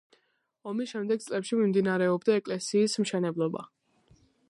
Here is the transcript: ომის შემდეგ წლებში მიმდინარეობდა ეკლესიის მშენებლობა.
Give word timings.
ომის 0.71 0.93
შემდეგ 0.95 1.21
წლებში 1.27 1.61
მიმდინარეობდა 1.61 2.41
ეკლესიის 2.41 3.01
მშენებლობა. 3.05 3.69